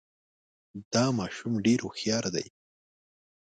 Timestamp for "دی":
2.35-2.47